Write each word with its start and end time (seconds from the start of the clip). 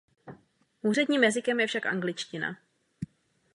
Úředním 0.81 1.23
jazykem 1.23 1.59
je 1.59 1.67
však 1.67 1.85
angličtina. 1.85 2.57